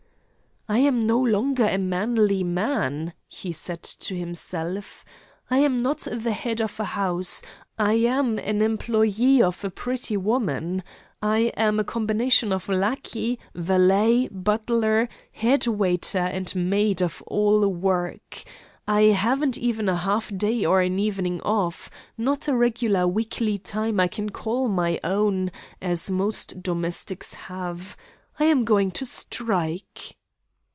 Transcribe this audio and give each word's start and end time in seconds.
'I 0.69 0.77
am 0.79 0.99
no 1.05 1.19
longer 1.19 1.65
a 1.65 1.77
manly 1.77 2.45
man,' 2.45 3.11
he 3.27 3.51
said 3.51 3.83
to 3.83 4.15
himself, 4.17 5.03
'I 5.49 5.57
am 5.57 5.77
not 5.77 6.07
the 6.09 6.31
head 6.31 6.61
of 6.61 6.79
a 6.79 6.85
house; 6.85 7.41
I 7.77 7.95
am 7.95 8.39
an 8.39 8.61
employé 8.61 9.41
of 9.41 9.65
a 9.65 9.69
pretty 9.69 10.15
woman. 10.15 10.81
I 11.21 11.51
am 11.57 11.77
a 11.77 11.83
combination 11.83 12.53
of 12.53 12.69
lackey, 12.69 13.37
valet, 13.53 14.29
butler, 14.29 15.09
head 15.33 15.67
waiter, 15.67 16.19
and 16.19 16.55
maid 16.55 17.01
of 17.01 17.21
all 17.27 17.67
work. 17.67 18.41
I 18.87 19.01
haven't 19.07 19.57
even 19.57 19.89
a 19.89 19.97
half 19.97 20.31
day 20.37 20.63
or 20.63 20.79
an 20.79 20.97
evening 20.97 21.41
off; 21.41 21.89
not 22.17 22.47
a 22.47 22.55
regular 22.55 23.05
weekly 23.09 23.57
time 23.57 23.99
I 23.99 24.07
can 24.07 24.29
call 24.29 24.69
my 24.69 25.01
own, 25.03 25.51
as 25.81 26.09
most 26.09 26.63
domestics 26.63 27.33
have 27.33 27.97
I 28.39 28.45
am 28.45 28.63
going 28.63 28.91
to 28.91 29.05
strike.' 29.05 30.15